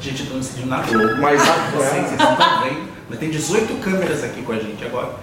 Gente, 0.00 0.22
eu 0.22 0.28
tô 0.30 0.34
me 0.36 0.44
sentindo 0.44 0.66
na 0.68 0.82
Globo. 0.82 1.20
Mas 1.20 1.40
Vocês, 1.42 1.56
agora- 1.58 1.90
vocês 1.90 2.18
não 2.18 2.32
estão 2.32 2.62
vendo? 2.62 2.88
Mas 3.08 3.18
tem 3.18 3.30
18 3.30 3.74
câmeras 3.82 4.22
aqui 4.24 4.42
com 4.42 4.52
a 4.52 4.58
gente 4.58 4.84
agora. 4.84 5.14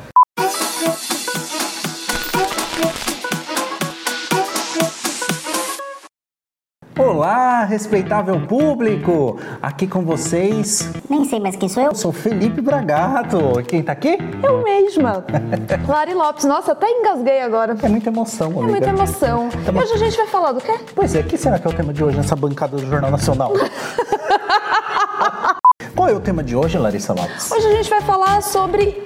Olá, 6.98 7.66
respeitável 7.66 8.40
público! 8.48 9.38
Aqui 9.62 9.86
com 9.86 10.06
vocês, 10.06 10.90
Nem 11.10 11.26
sei 11.26 11.42
mais 11.42 11.58
quem 11.58 11.68
sou 11.68 11.84
eu. 11.84 11.90
eu 11.90 11.96
sou 11.96 12.14
Felipe 12.14 12.62
Bragato. 12.62 13.60
E 13.60 13.64
Quem 13.64 13.84
tá 13.84 13.92
aqui? 13.92 14.18
Eu 14.42 14.64
mesma. 14.64 15.26
Lari 15.88 16.14
Lopes. 16.14 16.46
Nossa, 16.46 16.72
até 16.72 16.90
engasguei 16.90 17.42
agora. 17.42 17.76
É 17.84 17.90
muita 17.90 18.10
emoção, 18.10 18.48
É 18.48 18.54
amiga. 18.54 18.68
muita 18.68 18.90
emoção. 18.90 19.50
Tamo- 19.66 19.82
E 19.82 19.84
hoje 19.84 19.94
a 19.94 19.98
gente 19.98 20.16
vai 20.16 20.28
falar 20.28 20.54
do 20.54 20.62
quê? 20.62 20.74
Pois 20.96 21.14
é, 21.14 21.20
o 21.20 21.24
que 21.26 21.38
será 21.38 21.60
que 21.60 21.68
é 21.68 21.70
o 21.70 21.74
tema 21.74 21.92
de 21.94 22.02
hoje 22.02 22.16
nessa 22.16 22.36
bancada 22.36 22.78
do 22.78 22.88
Jornal 22.88 23.12
Nacional? 23.12 23.52
Qual 25.96 26.10
é 26.10 26.14
o 26.14 26.20
tema 26.20 26.44
de 26.44 26.56
hoje, 26.56 26.78
Larissa 26.78 27.14
Lopes? 27.14 27.52
Hoje 27.52 27.68
a 27.68 27.72
gente 27.76 27.90
vai 27.90 28.02
falar 28.02 28.42
sobre 28.42 29.04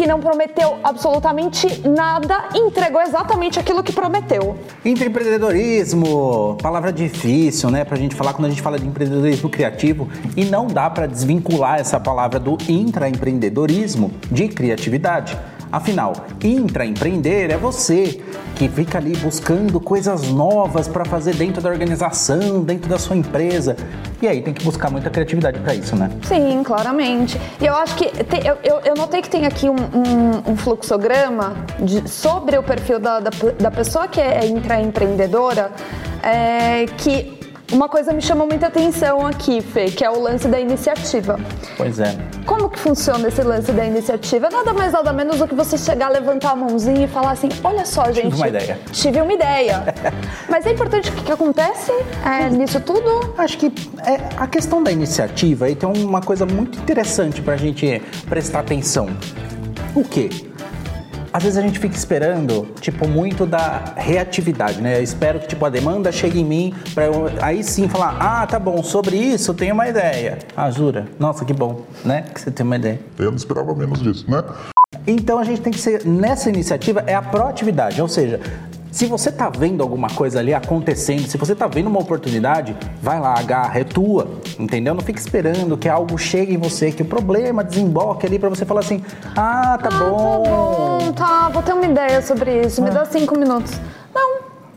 que 0.00 0.06
não 0.06 0.18
prometeu 0.18 0.78
absolutamente 0.82 1.86
nada 1.86 2.48
entregou 2.54 3.02
exatamente 3.02 3.60
aquilo 3.60 3.82
que 3.82 3.92
prometeu. 3.92 4.56
Intraempreendedorismo, 4.82 6.56
palavra 6.62 6.90
difícil, 6.90 7.70
né, 7.70 7.84
pra 7.84 7.98
gente 7.98 8.14
falar 8.14 8.32
quando 8.32 8.46
a 8.46 8.48
gente 8.48 8.62
fala 8.62 8.78
de 8.78 8.86
empreendedorismo 8.86 9.50
criativo 9.50 10.08
e 10.34 10.46
não 10.46 10.66
dá 10.66 10.88
pra 10.88 11.04
desvincular 11.04 11.80
essa 11.80 12.00
palavra 12.00 12.40
do 12.40 12.56
intraempreendedorismo 12.66 14.10
de 14.32 14.48
criatividade. 14.48 15.36
Afinal, 15.72 16.14
intraempreender 16.42 17.50
é 17.50 17.56
você 17.56 18.20
que 18.56 18.68
fica 18.68 18.98
ali 18.98 19.16
buscando 19.16 19.78
coisas 19.80 20.22
novas 20.30 20.88
pra 20.88 21.04
fazer 21.04 21.34
dentro 21.34 21.62
da 21.62 21.70
organização, 21.70 22.62
dentro 22.62 22.88
da 22.90 22.98
sua 22.98 23.16
empresa. 23.16 23.76
E 24.20 24.26
aí 24.28 24.42
tem 24.42 24.52
que 24.52 24.62
buscar 24.64 24.90
muita 24.90 25.08
criatividade 25.08 25.58
pra 25.60 25.74
isso, 25.74 25.94
né? 25.96 26.10
Sim, 26.24 26.62
claramente. 26.64 27.40
E 27.60 27.66
eu 27.66 27.74
acho 27.74 27.94
que 27.96 28.06
tem- 28.24 28.44
eu, 28.46 28.56
eu, 28.62 28.80
eu 28.84 28.94
notei 28.94 29.22
que 29.22 29.30
tem 29.30 29.46
aqui 29.46 29.68
um, 29.70 29.74
um- 29.76 30.52
um 30.52 30.56
fluxograma 30.56 31.54
de- 31.78 32.06
sobre 32.10 32.58
o 32.58 32.62
perfil 32.62 32.98
da, 32.98 33.20
da, 33.20 33.30
da 33.58 33.70
pessoa 33.70 34.08
que 34.08 34.20
é 34.20 34.46
intraempreendedora, 34.46 35.70
é, 36.22 36.84
que 36.98 37.39
uma 37.72 37.88
coisa 37.88 38.12
me 38.12 38.20
chamou 38.20 38.46
muita 38.46 38.66
atenção 38.66 39.26
aqui, 39.26 39.60
Fê, 39.60 39.86
que 39.86 40.04
é 40.04 40.10
o 40.10 40.20
lance 40.20 40.48
da 40.48 40.58
iniciativa. 40.58 41.38
Pois 41.76 41.98
é. 41.98 42.16
Como 42.44 42.68
que 42.68 42.78
funciona 42.78 43.28
esse 43.28 43.42
lance 43.42 43.70
da 43.72 43.84
iniciativa? 43.84 44.50
Nada 44.50 44.72
mais, 44.72 44.92
nada 44.92 45.12
menos 45.12 45.38
do 45.38 45.46
que 45.46 45.54
você 45.54 45.78
chegar, 45.78 46.08
levantar 46.08 46.50
a 46.50 46.56
mãozinha 46.56 47.04
e 47.04 47.08
falar 47.08 47.32
assim, 47.32 47.48
olha 47.62 47.84
só, 47.84 48.10
gente... 48.12 48.34
uma 48.34 48.48
ideia." 48.48 48.78
Tive 48.92 49.20
uma 49.20 49.32
ideia. 49.32 49.84
Mas 50.48 50.66
é 50.66 50.72
importante 50.72 51.10
o 51.10 51.12
que, 51.12 51.24
que 51.24 51.32
acontece 51.32 51.92
é, 52.24 52.50
nisso 52.50 52.80
tudo. 52.80 53.34
Acho 53.38 53.56
que 53.56 53.72
é, 54.04 54.20
a 54.36 54.46
questão 54.46 54.82
da 54.82 54.90
iniciativa 54.90 55.66
aí 55.66 55.74
tem 55.74 55.88
uma 55.88 56.20
coisa 56.20 56.44
muito 56.44 56.78
interessante 56.78 57.40
pra 57.40 57.56
gente 57.56 58.02
prestar 58.28 58.60
atenção. 58.60 59.08
O 59.94 60.04
quê? 60.04 60.49
Às 61.32 61.44
vezes 61.44 61.58
a 61.58 61.62
gente 61.62 61.78
fica 61.78 61.94
esperando, 61.94 62.68
tipo, 62.80 63.06
muito 63.06 63.46
da 63.46 63.94
reatividade, 63.96 64.80
né? 64.80 64.98
Eu 64.98 65.02
espero 65.02 65.38
que, 65.38 65.46
tipo, 65.46 65.64
a 65.64 65.68
demanda 65.68 66.10
chegue 66.10 66.40
em 66.40 66.44
mim 66.44 66.74
pra 66.92 67.04
eu 67.06 67.30
aí 67.40 67.62
sim 67.62 67.88
falar, 67.88 68.16
ah, 68.18 68.46
tá 68.46 68.58
bom, 68.58 68.82
sobre 68.82 69.16
isso 69.16 69.52
eu 69.52 69.54
tenho 69.54 69.74
uma 69.74 69.88
ideia. 69.88 70.38
Ah, 70.56 70.70
jura? 70.70 71.06
Nossa, 71.20 71.44
que 71.44 71.52
bom, 71.52 71.82
né? 72.04 72.24
Que 72.34 72.40
você 72.40 72.50
tem 72.50 72.66
uma 72.66 72.76
ideia. 72.76 72.98
Eu 73.16 73.30
não 73.30 73.36
esperava 73.36 73.72
menos 73.74 74.02
disso, 74.02 74.28
né? 74.28 74.42
Então 75.06 75.38
a 75.38 75.44
gente 75.44 75.60
tem 75.60 75.72
que 75.72 75.78
ser, 75.78 76.04
nessa 76.04 76.48
iniciativa, 76.48 77.04
é 77.06 77.14
a 77.14 77.22
proatividade, 77.22 78.02
ou 78.02 78.08
seja, 78.08 78.40
se 78.90 79.06
você 79.06 79.30
tá 79.30 79.48
vendo 79.48 79.82
alguma 79.82 80.08
coisa 80.08 80.38
ali 80.40 80.52
acontecendo, 80.52 81.26
se 81.28 81.36
você 81.36 81.54
tá 81.54 81.66
vendo 81.66 81.86
uma 81.88 82.00
oportunidade, 82.00 82.76
vai 83.02 83.20
lá, 83.20 83.38
agarra, 83.38 83.78
é 83.80 83.84
tua, 83.84 84.28
entendeu? 84.58 84.94
Não 84.94 85.02
fique 85.02 85.18
esperando 85.20 85.76
que 85.76 85.88
algo 85.88 86.16
chegue 86.18 86.54
em 86.54 86.58
você, 86.58 86.90
que 86.90 87.02
o 87.02 87.06
problema 87.06 87.62
desemboque 87.64 88.26
ali 88.26 88.38
pra 88.38 88.48
você 88.48 88.64
falar 88.64 88.80
assim, 88.80 89.02
ah, 89.36 89.78
tá 89.80 89.88
Ah, 89.92 89.98
bom. 89.98 90.42
Tá 90.42 90.50
bom, 90.50 91.12
tá. 91.12 91.48
Vou 91.50 91.62
ter 91.62 91.72
uma 91.72 91.84
ideia 91.86 92.20
sobre 92.22 92.62
isso. 92.66 92.80
Ah. 92.80 92.84
Me 92.84 92.90
dá 92.90 93.04
cinco 93.04 93.38
minutos. 93.38 93.80
Não. 94.14 94.29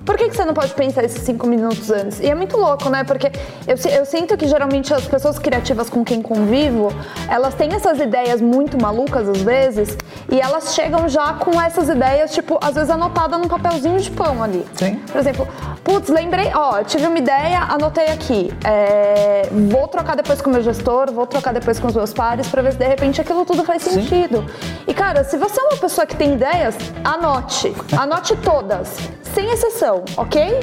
Por 0.05 0.17
que, 0.17 0.29
que 0.29 0.35
você 0.35 0.43
não 0.43 0.53
pode 0.53 0.73
pensar 0.73 1.03
esses 1.03 1.21
cinco 1.23 1.47
minutos 1.47 1.89
antes? 1.89 2.19
E 2.19 2.27
é 2.27 2.35
muito 2.35 2.57
louco, 2.57 2.89
né? 2.89 3.03
Porque 3.03 3.31
eu, 3.67 3.75
eu 3.91 4.05
sinto 4.05 4.35
que 4.35 4.47
geralmente 4.47 4.93
as 4.93 5.05
pessoas 5.05 5.39
criativas 5.39 5.89
com 5.89 6.03
quem 6.03 6.21
convivo, 6.21 6.93
elas 7.29 7.53
têm 7.53 7.73
essas 7.73 7.99
ideias 7.99 8.41
muito 8.41 8.81
malucas 8.81 9.29
às 9.29 9.41
vezes, 9.41 9.97
e 10.29 10.39
elas 10.39 10.73
chegam 10.73 11.07
já 11.07 11.33
com 11.33 11.59
essas 11.61 11.87
ideias, 11.89 12.33
tipo, 12.33 12.57
às 12.61 12.75
vezes 12.75 12.89
anotada 12.89 13.37
num 13.37 13.47
papelzinho 13.47 13.99
de 13.99 14.11
pão 14.11 14.43
ali. 14.43 14.65
Sim. 14.75 14.95
Por 15.11 15.19
exemplo, 15.19 15.47
putz, 15.83 16.09
lembrei, 16.09 16.51
ó, 16.53 16.83
tive 16.83 17.07
uma 17.07 17.17
ideia, 17.17 17.59
anotei 17.69 18.07
aqui. 18.07 18.51
É, 18.65 19.47
vou 19.69 19.87
trocar 19.87 20.15
depois 20.15 20.41
com 20.41 20.49
o 20.49 20.53
meu 20.53 20.61
gestor, 20.61 21.11
vou 21.11 21.25
trocar 21.25 21.53
depois 21.53 21.79
com 21.79 21.87
os 21.87 21.95
meus 21.95 22.13
pares 22.13 22.47
pra 22.47 22.61
ver 22.61 22.73
se 22.73 22.77
de 22.77 22.85
repente 22.85 23.21
aquilo 23.21 23.45
tudo 23.45 23.63
faz 23.63 23.81
sentido. 23.83 24.45
E 24.87 24.93
cara, 24.93 25.23
se 25.23 25.37
você 25.37 25.59
é 25.59 25.63
uma 25.63 25.77
pessoa 25.77 26.05
que 26.05 26.15
tem 26.15 26.33
ideias, 26.33 26.75
anote. 27.03 27.73
Anote 27.97 28.35
todas, 28.37 28.97
sem 29.33 29.49
exceção, 29.51 29.92
ok? 30.17 30.59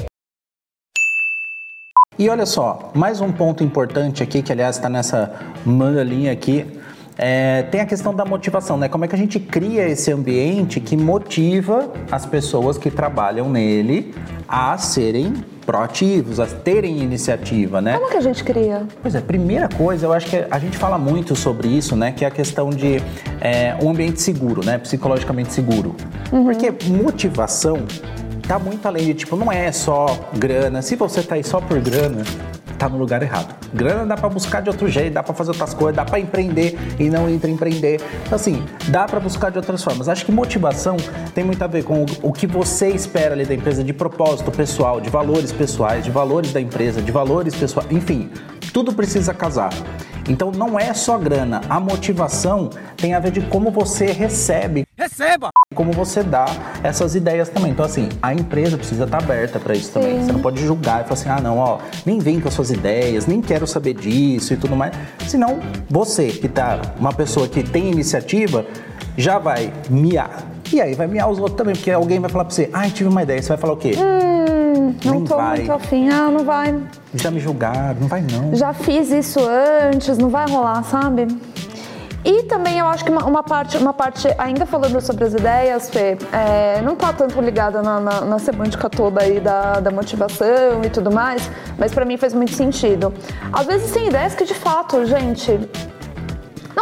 E 2.19 2.29
olha 2.29 2.45
só, 2.45 2.91
mais 2.95 3.21
um 3.21 3.33
ponto 3.33 3.65
importante 3.65 4.23
aqui, 4.23 4.43
que 4.43 4.53
aliás 4.53 4.77
está 4.77 4.89
nessa 4.89 5.33
linha 6.05 6.33
aqui, 6.33 6.67
é, 7.17 7.63
tem 7.65 7.81
a 7.81 7.87
questão 7.87 8.15
da 8.15 8.25
motivação, 8.25 8.77
né? 8.77 8.89
Como 8.89 9.05
é 9.05 9.09
que 9.09 9.15
a 9.15 9.19
gente 9.19 9.39
cria 9.39 9.87
esse 9.89 10.11
ambiente 10.13 10.81
que 10.81 10.97
motiva 10.97 11.93
as 12.11 12.25
pessoas 12.25 12.79
que 12.79 12.91
trabalham 12.91 13.49
nele 13.49 14.15
a 14.49 14.77
serem 14.79 15.35
proativos, 15.65 16.41
a 16.41 16.47
terem 16.47 16.99
iniciativa, 16.99 17.81
né? 17.81 17.99
Como 17.99 18.11
que 18.11 18.17
a 18.17 18.21
gente 18.21 18.43
cria? 18.43 18.87
Pois 19.01 19.15
é, 19.15 19.21
primeira 19.21 19.69
coisa, 19.69 20.07
eu 20.07 20.13
acho 20.13 20.27
que 20.27 20.45
a 20.51 20.59
gente 20.59 20.77
fala 20.77 20.99
muito 20.99 21.37
sobre 21.37 21.69
isso, 21.69 21.95
né? 21.95 22.11
Que 22.11 22.25
é 22.25 22.29
a 22.29 22.31
questão 22.31 22.71
de 22.71 22.97
é, 23.41 23.77
um 23.83 23.91
ambiente 23.91 24.21
seguro, 24.21 24.65
né? 24.65 24.79
Psicologicamente 24.79 25.53
seguro. 25.53 25.95
Porque 26.31 26.73
motivação 26.91 27.79
tá 28.51 28.59
muito 28.59 28.85
além 28.85 29.05
de, 29.05 29.15
tipo, 29.15 29.37
não 29.37 29.53
é 29.53 29.71
só 29.71 30.07
grana. 30.37 30.83
Se 30.83 30.97
você 30.97 31.23
tá 31.23 31.37
aí 31.37 31.45
só 31.45 31.61
por 31.61 31.79
grana, 31.79 32.25
tá 32.77 32.89
no 32.89 32.99
lugar 32.99 33.23
errado. 33.23 33.55
Grana 33.73 34.05
dá 34.05 34.17
pra 34.17 34.29
buscar 34.29 34.61
de 34.61 34.69
outro 34.69 34.89
jeito, 34.89 35.15
dá 35.15 35.23
pra 35.23 35.33
fazer 35.33 35.51
outras 35.53 35.73
coisas, 35.73 35.95
dá 35.95 36.05
pra 36.05 36.19
empreender 36.19 36.77
e 36.99 37.09
não 37.09 37.31
empreender. 37.31 38.01
Então, 38.27 38.35
assim, 38.35 38.65
dá 38.89 39.07
pra 39.07 39.21
buscar 39.21 39.53
de 39.53 39.59
outras 39.59 39.85
formas. 39.85 40.09
Acho 40.09 40.27
que 40.27 40.33
motivação 40.33 40.97
tem 41.33 41.45
muito 41.45 41.63
a 41.63 41.69
ver 41.69 41.85
com 41.85 42.05
o 42.25 42.33
que 42.33 42.45
você 42.45 42.89
espera 42.89 43.35
ali 43.35 43.45
da 43.45 43.55
empresa, 43.55 43.85
de 43.85 43.93
propósito 43.93 44.51
pessoal, 44.51 45.01
de 45.01 45.11
valores 45.11 45.53
pessoais, 45.53 46.05
de 46.05 46.11
valores 46.11 46.53
da 46.53 46.61
empresa, 46.61 47.01
de 47.01 47.13
valores 47.13 47.55
pessoais, 47.55 47.89
enfim, 47.93 48.31
tudo 48.73 48.93
precisa 48.93 49.33
casar. 49.33 49.71
Então 50.31 50.53
não 50.53 50.79
é 50.79 50.95
só 50.95 51.19
grana, 51.19 51.61
a 51.69 51.81
motivação 51.81 52.71
tem 52.97 53.15
a 53.15 53.19
ver 53.19 53.33
de 53.33 53.41
como 53.41 53.69
você 53.73 54.07
recebe. 54.07 54.87
Receba! 54.97 55.51
Como 55.75 55.91
você 55.91 56.23
dá 56.23 56.47
essas 56.85 57.17
ideias 57.17 57.49
também. 57.49 57.73
Então, 57.73 57.85
assim, 57.85 58.09
a 58.23 58.33
empresa 58.33 58.77
precisa 58.77 59.05
estar 59.05 59.19
aberta 59.19 59.59
para 59.59 59.75
isso 59.75 59.91
também. 59.93 60.21
Sim. 60.21 60.27
Você 60.27 60.33
não 60.33 60.41
pode 60.41 60.65
julgar 60.65 61.01
e 61.01 61.09
falar 61.09 61.15
assim, 61.15 61.29
ah, 61.29 61.41
não, 61.41 61.59
ó, 61.59 61.79
nem 62.07 62.21
vem 62.21 62.41
com 62.41 62.47
as 62.47 62.55
suas 62.55 62.71
ideias, 62.71 63.27
nem 63.27 63.43
quero 63.43 63.67
saber 63.67 63.95
disso 63.95 64.55
e 64.55 64.57
tudo 64.57 64.77
mais. 64.77 64.95
Senão, 65.27 65.59
você 65.89 66.29
que 66.29 66.49
tá, 66.49 66.81
uma 66.97 67.13
pessoa 67.13 67.49
que 67.49 67.65
tem 67.65 67.91
iniciativa, 67.91 68.65
já 69.17 69.37
vai 69.39 69.73
miar. 69.89 70.45
E 70.73 70.81
aí 70.81 70.95
vai 70.95 71.09
miar 71.09 71.29
os 71.29 71.41
outros 71.41 71.57
também, 71.57 71.75
porque 71.75 71.91
alguém 71.91 72.21
vai 72.21 72.31
falar 72.31 72.45
pra 72.45 72.55
você, 72.55 72.71
ai, 72.73 72.91
tive 72.91 73.09
uma 73.09 73.25
ideia. 73.25 73.43
Você 73.43 73.49
vai 73.49 73.59
falar 73.59 73.73
o 73.73 73.77
quê? 73.77 73.95
Hum, 73.99 74.30
não 75.05 75.13
Nem 75.13 75.25
tô 75.25 75.37
vai. 75.37 75.57
muito 75.59 75.73
afim. 75.73 76.09
Ah, 76.09 76.31
não 76.31 76.45
vai. 76.45 76.79
Já 77.15 77.31
me 77.31 77.41
julgaram, 77.41 78.01
não 78.01 78.09
vai 78.09 78.23
não. 78.23 78.55
Já 78.55 78.73
fiz 78.73 79.11
isso 79.11 79.41
antes, 79.41 80.17
não 80.19 80.29
vai 80.29 80.49
rolar, 80.49 80.83
sabe? 80.85 81.27
E 82.23 82.43
também 82.43 82.79
eu 82.79 82.87
acho 82.87 83.03
que 83.03 83.11
uma, 83.11 83.25
uma 83.25 83.43
parte, 83.43 83.79
uma 83.79 83.95
parte, 83.95 84.29
ainda 84.37 84.67
falando 84.67 85.01
sobre 85.01 85.25
as 85.25 85.33
ideias, 85.33 85.89
Fê, 85.89 86.19
é, 86.33 86.83
não 86.83 86.95
tá 86.95 87.15
tanto 87.15 87.41
ligada 87.41 87.81
na, 87.83 87.99
na, 87.99 88.21
na 88.21 88.39
semântica 88.39 88.91
toda 88.91 89.23
aí 89.23 89.41
da, 89.41 89.81
da 89.81 89.91
motivação 89.91 90.85
e 90.85 90.91
tudo 90.91 91.11
mais, 91.11 91.51
mas 91.79 91.95
pra 91.95 92.05
mim 92.05 92.19
faz 92.19 92.35
muito 92.35 92.53
sentido. 92.53 93.13
Às 93.51 93.67
vezes 93.67 93.91
tem 93.91 94.09
ideias 94.09 94.35
que 94.35 94.45
de 94.45 94.53
fato, 94.55 95.07
gente, 95.07 95.59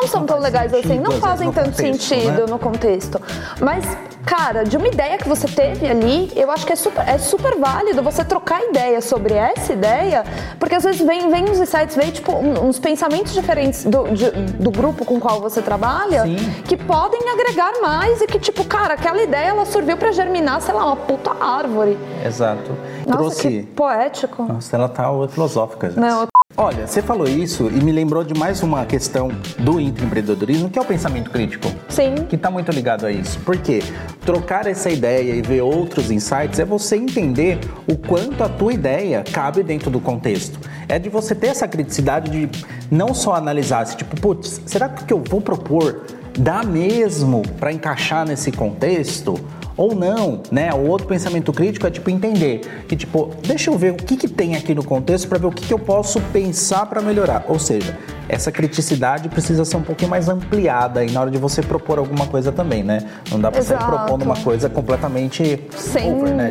não 0.01 0.07
são 0.07 0.25
tão 0.25 0.39
legais 0.39 0.71
sentido, 0.71 0.93
assim, 0.93 1.01
não 1.01 1.13
fazem 1.13 1.51
tanto 1.53 1.71
contexto, 1.71 2.03
sentido 2.09 2.41
né? 2.43 2.47
no 2.49 2.59
contexto. 2.59 3.21
Mas, 3.61 3.85
cara, 4.25 4.63
de 4.65 4.77
uma 4.77 4.87
ideia 4.87 5.19
que 5.19 5.29
você 5.29 5.49
teve 5.49 5.87
ali, 5.89 6.33
eu 6.37 6.51
acho 6.51 6.65
que 6.65 6.73
é 6.73 6.77
super, 6.77 7.07
é 7.09 7.19
super 7.19 7.57
válido 7.59 8.03
você 8.03 8.25
trocar 8.25 8.63
ideia 8.63 9.01
sobre 9.01 9.35
essa 9.35 9.73
ideia, 9.73 10.25
porque 10.61 10.75
às 10.77 10.85
vezes 10.85 11.01
vem, 11.01 11.29
vem 11.31 11.45
uns 11.51 11.59
insights, 11.59 11.97
vem 11.97 12.11
tipo 12.11 12.33
uns 12.33 12.79
pensamentos 12.79 13.33
diferentes 13.35 13.85
do, 13.85 14.05
de- 14.09 14.31
do 14.31 14.71
grupo 14.71 15.05
com 15.05 15.17
o 15.17 15.21
qual 15.21 15.41
você 15.41 15.61
trabalha, 15.61 16.23
Sim. 16.23 16.37
que 16.65 16.77
podem 16.77 17.21
agregar 17.31 17.73
mais 17.83 18.21
e 18.21 18.27
que, 18.27 18.39
tipo, 18.39 18.65
cara, 18.65 18.95
aquela 18.95 19.21
ideia 19.23 19.49
ela 19.49 19.65
serviu 19.65 19.97
pra 19.97 20.13
germinar, 20.13 20.61
sei 20.61 20.75
lá, 20.75 20.87
uma 20.87 20.97
puta 20.97 21.33
árvore. 21.41 21.99
Exato. 22.25 22.71
Nossa, 23.07 23.19
Trouxe. 23.19 23.43
que 23.49 23.63
poético. 23.75 24.43
Nossa, 24.45 24.77
ela 24.77 24.89
tá 24.89 25.07
filosófica. 25.29 25.89
gente. 25.89 25.99
Não, 25.99 26.23
eu- 26.23 26.28
Olha, 26.61 26.89
você 26.89 27.01
falou 27.01 27.29
isso 27.29 27.69
e 27.69 27.81
me 27.85 27.93
lembrou 27.93 28.25
de 28.25 28.35
mais 28.35 28.65
uma 28.65 28.85
questão 28.85 29.29
do 29.61 29.79
intraempreendedorismo, 29.79 30.69
que 30.69 30.77
é 30.77 30.83
o 30.83 30.85
pensamento 30.85 31.31
crítico. 31.31 31.69
Sim. 31.89 32.17
Que 32.29 32.35
está 32.35 32.51
muito 32.51 32.73
ligado 32.73 33.07
a 33.07 33.13
isso. 33.13 33.39
Porque 33.45 33.81
trocar 34.27 34.67
essa 34.67 34.91
ideia 34.91 35.37
e 35.37 35.41
ver 35.41 35.61
outros 35.61 36.11
insights 36.11 36.59
é 36.59 36.65
você 36.65 36.97
entender 36.97 37.61
o 37.87 37.97
quanto 37.97 38.43
a 38.43 38.49
tua 38.49 38.73
ideia 38.73 39.23
cabe 39.33 39.63
dentro 39.63 39.89
do 39.89 40.01
contexto. 40.01 40.59
É 40.89 40.99
de 40.99 41.09
você 41.09 41.33
ter 41.33 41.47
essa 41.47 41.69
criticidade 41.69 42.29
de 42.29 42.51
não 42.91 43.15
só 43.15 43.37
analisar, 43.37 43.87
se, 43.87 43.97
tipo, 43.97 44.21
putz, 44.21 44.61
será 44.67 44.89
que 44.89 45.05
o 45.05 45.07
que 45.07 45.13
eu 45.13 45.23
vou 45.23 45.41
propor 45.41 46.07
dá 46.37 46.65
mesmo 46.65 47.43
para 47.61 47.73
encaixar 47.73 48.27
nesse 48.27 48.51
contexto? 48.51 49.39
Ou 49.79 49.95
não, 49.95 50.43
né? 50.51 50.75
O 50.75 50.89
outro 50.89 51.07
pensamento 51.07 51.53
crítico 51.53 51.87
é 51.87 51.91
tipo 51.91 52.11
entender 52.11 52.85
que 52.89 52.97
tipo, 52.97 53.31
deixa 53.47 53.71
eu 53.71 53.79
ver 53.79 53.93
o 53.93 53.97
que, 53.97 54.17
que 54.17 54.27
tem 54.27 54.57
aqui 54.57 54.75
no 54.75 54.85
contexto 54.85 55.29
para 55.29 55.39
ver 55.39 55.47
o 55.47 55.53
que, 55.53 55.65
que 55.65 55.73
eu 55.73 55.79
posso 55.79 56.21
pensar 56.33 56.85
para 56.87 57.01
melhorar. 57.01 57.45
Ou 57.49 57.61
seja, 57.61 57.97
essa 58.29 58.53
criticidade 58.53 59.29
precisa 59.29 59.65
ser 59.65 59.77
um 59.77 59.83
pouquinho 59.83 60.11
mais 60.11 60.29
ampliada 60.29 61.01
aí 61.01 61.11
na 61.11 61.21
hora 61.21 61.31
de 61.31 61.39
você 61.39 61.63
propor 61.63 61.99
alguma 61.99 62.27
coisa 62.27 62.53
também, 62.53 62.83
né? 62.83 63.09
Não 63.31 63.41
dá 63.41 63.51
para 63.51 63.63
sair 63.63 63.79
Exato. 63.79 63.91
propondo 63.91 64.23
uma 64.23 64.37
coisa 64.37 64.69
completamente 64.69 65.67
sem 65.71 66.13
over, 66.13 66.35
né? 66.35 66.51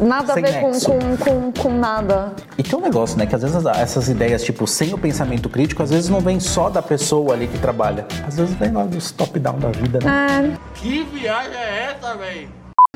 nada 0.00 0.32
a 0.32 0.34
Sem 0.34 0.42
ver 0.42 0.60
com, 0.60 0.72
com, 0.72 1.16
com, 1.16 1.52
com 1.52 1.74
nada. 1.74 2.32
E 2.56 2.62
tem 2.62 2.78
um 2.78 2.82
negócio, 2.82 3.18
né? 3.18 3.26
Que 3.26 3.34
às 3.34 3.42
vezes 3.42 3.64
essas 3.66 4.08
ideias, 4.08 4.42
tipo, 4.42 4.66
sem 4.66 4.92
o 4.94 4.98
pensamento 4.98 5.48
crítico, 5.48 5.82
às 5.82 5.90
vezes 5.90 6.08
não 6.08 6.20
vem 6.20 6.40
só 6.40 6.70
da 6.70 6.82
pessoa 6.82 7.34
ali 7.34 7.46
que 7.46 7.58
trabalha. 7.58 8.06
Às 8.26 8.36
vezes 8.36 8.54
vem 8.54 8.72
lá 8.72 8.84
dos 8.84 9.10
top-down 9.10 9.58
da 9.58 9.68
vida, 9.68 9.98
né? 10.02 10.54
É, 10.54 10.78
Que 10.78 11.04
viagem 11.04 11.56
é 11.56 11.94
essa, 11.96 12.16
velho? 12.16 12.48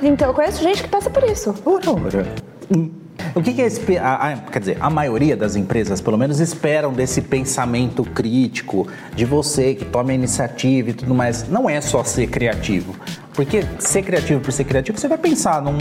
então, 0.03 0.29
eu 0.29 0.35
conheço 0.35 0.63
gente 0.63 0.83
que 0.83 0.89
passa 0.89 1.11
por 1.11 1.23
isso. 1.25 1.55
Ora, 1.65 1.91
ora. 1.91 2.27
Hum. 2.75 2.91
O 3.37 3.43
que, 3.43 3.53
que 3.53 3.61
é 3.61 3.99
a, 3.99 4.29
a- 4.33 4.37
quer 4.39 4.61
dizer, 4.61 4.79
a 4.81 4.89
maioria 4.89 5.37
das 5.37 5.57
empresas, 5.57 6.01
pelo 6.01 6.17
menos, 6.17 6.41
esperam 6.41 6.91
desse 6.91 7.21
pensamento 7.21 8.03
crítico 8.03 8.89
de 9.15 9.27
você 9.27 9.75
que 9.75 9.85
toma 9.85 10.11
a 10.11 10.15
iniciativa 10.15 10.89
e 10.89 10.95
tudo 10.95 11.15
mais. 11.15 11.47
Não 11.47 11.69
é 11.69 11.79
só 11.83 12.03
ser 12.03 12.29
criativo. 12.29 12.97
Porque 13.35 13.63
ser 13.79 14.01
criativo 14.01 14.41
por 14.41 14.51
ser 14.53 14.65
criativo, 14.65 14.97
você 14.99 15.07
vai 15.07 15.19
pensar 15.19 15.61
num, 15.61 15.77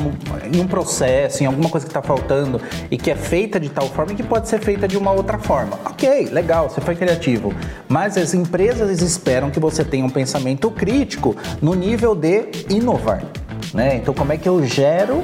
em 0.54 0.60
um 0.60 0.68
processo, 0.68 1.44
em 1.44 1.46
alguma 1.46 1.70
coisa 1.70 1.86
que 1.86 1.92
está 1.92 2.02
faltando 2.02 2.60
e 2.92 2.98
que 2.98 3.10
é 3.10 3.16
feita 3.16 3.58
de 3.58 3.70
tal 3.70 3.88
forma 3.88 4.12
e 4.12 4.16
que 4.16 4.24
pode 4.24 4.50
ser 4.50 4.60
feita 4.60 4.86
de 4.86 4.98
uma 4.98 5.12
outra 5.14 5.40
forma. 5.40 5.80
Ok, 5.86 6.28
legal, 6.34 6.70
você 6.70 6.82
foi 6.82 6.94
criativo. 6.98 7.54
Mas 7.88 8.18
as 8.18 8.34
empresas 8.34 9.02
esperam 9.02 9.50
que 9.50 9.62
você 9.62 9.86
tenha 9.86 10.04
um 10.06 10.10
pensamento 10.10 10.70
crítico 10.70 11.34
no 11.62 11.74
nível 11.74 12.14
de 12.14 12.50
inovar. 12.70 13.24
Né? 13.74 13.96
Então, 13.96 14.14
como 14.14 14.34
é 14.34 14.38
que 14.38 14.50
eu 14.50 14.62
gero 14.66 15.24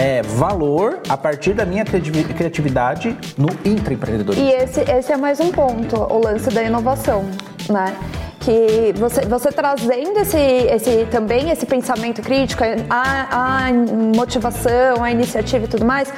é, 0.00 0.22
valor 0.22 1.00
a 1.10 1.16
partir 1.16 1.52
da 1.52 1.66
minha 1.66 1.84
criativi- 1.84 2.24
criatividade 2.24 3.14
no 3.36 3.48
intraempreendedorismo. 3.64 4.48
E 4.48 4.50
esse, 4.50 4.80
esse 4.80 5.12
é 5.12 5.16
mais 5.16 5.38
um 5.40 5.50
ponto, 5.50 5.94
o 5.94 6.24
lance 6.24 6.48
da 6.48 6.62
inovação, 6.62 7.26
né? 7.68 7.94
Que 8.40 8.94
você, 8.96 9.20
você 9.26 9.52
trazendo 9.52 10.18
esse, 10.18 10.38
esse, 10.38 11.06
também 11.10 11.50
esse 11.50 11.66
pensamento 11.66 12.22
crítico, 12.22 12.62
a, 12.88 13.66
a 13.66 13.72
motivação, 14.16 15.04
a 15.04 15.10
iniciativa 15.10 15.66
e 15.66 15.68
tudo 15.68 15.84
mais, 15.84 16.10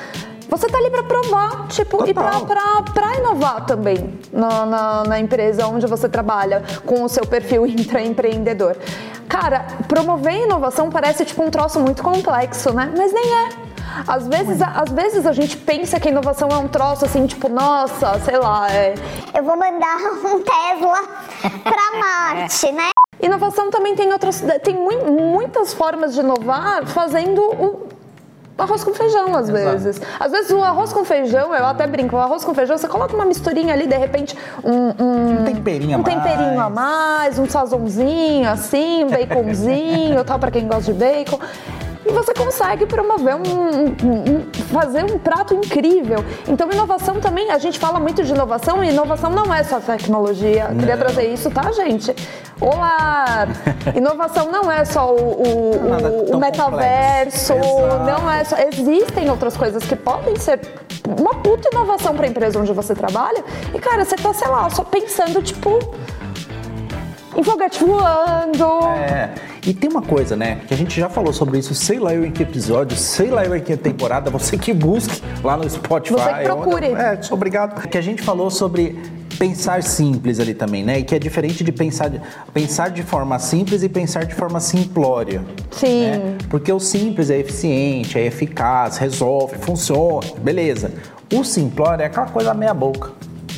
você 0.48 0.68
tá 0.68 0.78
ali 0.78 0.88
para 0.88 1.02
provar, 1.02 1.66
tipo, 1.68 2.08
e 2.08 2.14
Total. 2.14 2.46
para 2.94 3.18
inovar 3.18 3.66
também 3.66 4.20
na, 4.32 4.64
na, 4.64 5.02
na 5.04 5.18
empresa 5.18 5.66
onde 5.66 5.88
você 5.88 6.08
trabalha 6.08 6.62
com 6.86 7.02
o 7.02 7.08
seu 7.08 7.26
perfil 7.26 7.66
intraempreendedor. 7.66 8.76
Cara, 9.28 9.66
promover 9.88 10.34
inovação 10.44 10.90
parece 10.90 11.24
tipo 11.24 11.42
um 11.42 11.50
troço 11.50 11.80
muito 11.80 12.02
complexo, 12.02 12.72
né? 12.72 12.92
Mas 12.96 13.12
nem 13.12 13.24
é. 13.24 13.71
Às 14.06 14.26
vezes, 14.28 14.60
às 14.62 14.90
vezes 14.90 15.26
a 15.26 15.32
gente 15.32 15.56
pensa 15.56 15.98
que 16.00 16.08
a 16.08 16.10
inovação 16.10 16.48
é 16.50 16.56
um 16.56 16.68
troço 16.68 17.04
assim, 17.04 17.26
tipo, 17.26 17.48
nossa, 17.48 18.18
sei 18.20 18.36
lá, 18.38 18.70
é, 18.70 18.94
Eu 19.34 19.42
vou 19.44 19.56
mandar 19.56 19.96
um 20.24 20.42
Tesla 20.42 21.02
pra 21.62 21.98
Marte, 22.34 22.72
né? 22.72 22.90
Inovação 23.20 23.70
também 23.70 23.94
tem 23.94 24.12
outras, 24.12 24.42
tem 24.64 24.74
mui- 24.76 25.04
muitas 25.10 25.72
formas 25.72 26.14
de 26.14 26.20
inovar 26.20 26.84
fazendo 26.86 27.40
o 27.40 27.88
arroz 28.58 28.84
com 28.84 28.92
feijão 28.94 29.34
às 29.36 29.48
Exato. 29.48 29.52
vezes. 29.78 30.00
Às 30.20 30.30
vezes 30.30 30.50
o 30.50 30.62
arroz 30.62 30.92
com 30.92 31.04
feijão, 31.04 31.54
eu 31.54 31.66
até 31.66 31.86
brinco, 31.86 32.16
o 32.16 32.18
arroz 32.18 32.44
com 32.44 32.52
feijão, 32.54 32.76
você 32.76 32.86
coloca 32.88 33.14
uma 33.14 33.24
misturinha 33.24 33.72
ali, 33.74 33.86
de 33.86 33.96
repente 33.96 34.36
um, 34.62 35.02
um, 35.02 35.40
Um 35.40 35.44
temperinho 35.44 35.96
a 35.96 36.00
um 36.00 36.02
temperinho 36.02 36.60
a 36.60 36.68
mais. 36.70 36.74
mais, 36.74 37.38
um 37.38 37.48
sazonzinho 37.48 38.48
assim, 38.48 39.04
um 39.04 39.08
baconzinho, 39.08 40.24
tal 40.24 40.38
para 40.38 40.50
quem 40.50 40.66
gosta 40.66 40.92
de 40.92 40.98
bacon. 40.98 41.38
E 42.04 42.10
você 42.12 42.34
consegue 42.34 42.84
promover 42.86 43.36
um, 43.36 43.40
um- 43.40 43.86
um- 44.04 44.52
fazer 44.72 45.04
um 45.04 45.18
prato 45.18 45.54
incrível. 45.54 46.24
Então, 46.48 46.68
inovação 46.70 47.20
também, 47.20 47.50
a 47.50 47.58
gente 47.58 47.78
fala 47.78 48.00
muito 48.00 48.24
de 48.24 48.32
inovação, 48.32 48.82
e 48.82 48.88
inovação 48.90 49.30
não 49.30 49.54
é 49.54 49.62
só 49.62 49.78
tecnologia. 49.78 50.66
Queria 50.78 50.96
Não. 50.96 51.04
trazer 51.04 51.32
isso, 51.32 51.48
tá, 51.50 51.70
gente? 51.70 52.14
Olá! 52.60 53.46
Inovação 53.94 54.50
não 54.50 54.70
é 54.70 54.84
só 54.84 55.12
o, 55.14 55.16
o- 55.16 55.94
é 55.94 56.32
o- 56.32 56.36
o 56.36 56.40
metaverso, 56.40 57.54
não 57.54 58.30
é 58.30 58.44
só. 58.44 58.56
Existem 58.58 59.30
outras 59.30 59.56
coisas 59.56 59.82
que 59.84 59.94
podem 59.96 60.36
ser 60.36 60.60
uma 61.18 61.34
puta 61.34 61.68
inovação 61.72 62.14
pra 62.16 62.26
empresa 62.26 62.58
onde 62.58 62.72
você 62.72 62.94
trabalha. 62.94 63.44
E, 63.74 63.78
cara, 63.78 64.04
você 64.04 64.16
tá, 64.16 64.32
sei 64.32 64.48
lá, 64.48 64.68
só 64.70 64.82
pensando, 64.84 65.40
tipo. 65.42 65.78
Em 67.36 67.42
foguete 67.42 67.82
voando. 67.84 68.86
É. 68.98 69.30
E 69.66 69.72
tem 69.72 69.88
uma 69.88 70.02
coisa, 70.02 70.36
né? 70.36 70.60
Que 70.66 70.74
a 70.74 70.76
gente 70.76 70.98
já 70.98 71.08
falou 71.08 71.32
sobre 71.32 71.58
isso, 71.58 71.74
sei 71.74 71.98
lá 71.98 72.12
eu 72.14 72.24
em 72.24 72.30
que 72.30 72.42
episódio, 72.42 72.96
sei 72.96 73.30
lá 73.30 73.44
eu 73.44 73.56
em 73.56 73.60
que 73.60 73.76
temporada, 73.76 74.30
você 74.30 74.58
que 74.58 74.72
busque 74.72 75.22
lá 75.42 75.56
no 75.56 75.68
Spotify. 75.68 76.14
Você 76.14 76.34
que 76.34 76.42
procure. 76.44 76.86
onde- 76.90 77.00
É, 77.00 77.20
obrigado. 77.30 77.88
Que 77.88 77.96
a 77.96 78.00
gente 78.02 78.22
falou 78.22 78.50
sobre 78.50 78.98
pensar 79.38 79.82
simples 79.82 80.38
ali 80.38 80.52
também, 80.54 80.84
né? 80.84 80.98
E 80.98 81.04
que 81.04 81.14
é 81.14 81.18
diferente 81.18 81.64
de 81.64 81.72
pensar 81.72 82.08
de, 82.08 82.20
pensar 82.52 82.90
de 82.90 83.02
forma 83.02 83.38
simples 83.38 83.82
e 83.82 83.88
pensar 83.88 84.24
de 84.24 84.34
forma 84.34 84.60
simplória. 84.60 85.42
Sim. 85.70 86.02
né? 86.10 86.36
Porque 86.50 86.72
o 86.72 86.78
simples 86.78 87.30
é 87.30 87.38
eficiente, 87.38 88.18
é 88.18 88.26
eficaz, 88.26 88.98
resolve, 88.98 89.56
funciona, 89.58 90.26
beleza. 90.42 90.90
O 91.32 91.42
simplório 91.44 92.02
é 92.02 92.06
aquela 92.06 92.26
coisa 92.26 92.52
meia 92.52 92.74
boca. 92.74 93.12